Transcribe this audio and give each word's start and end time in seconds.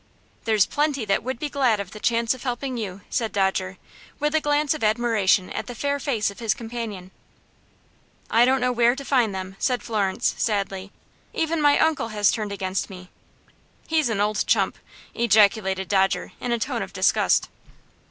"There's 0.45 0.65
plenty 0.65 1.05
that 1.05 1.21
would 1.21 1.37
be 1.37 1.47
glad 1.47 1.79
of 1.79 1.91
the 1.91 1.99
chance 1.99 2.33
of 2.33 2.41
helping 2.41 2.75
you," 2.75 3.01
said 3.11 3.31
Dodger, 3.31 3.77
with 4.19 4.33
a 4.33 4.41
glance 4.41 4.73
of 4.73 4.83
admiration 4.83 5.51
at 5.51 5.67
the 5.67 5.75
fair 5.75 5.99
face 5.99 6.31
of 6.31 6.39
his 6.39 6.55
companion. 6.55 7.11
"I 8.27 8.43
don't 8.43 8.61
know 8.61 8.71
where 8.71 8.95
to 8.95 9.05
find 9.05 9.35
them," 9.35 9.55
said 9.59 9.83
Florence, 9.83 10.33
sadly. 10.39 10.91
"Even 11.35 11.61
my 11.61 11.77
uncle 11.77 12.07
has 12.07 12.31
turned 12.31 12.51
against 12.51 12.89
me." 12.89 13.11
"He's 13.85 14.09
an 14.09 14.19
old 14.19 14.47
chump!" 14.47 14.79
ejaculated 15.13 15.87
Dodger, 15.87 16.31
in 16.41 16.51
a 16.51 16.57
tone 16.57 16.81
of 16.81 16.93
disgust. 16.93 17.47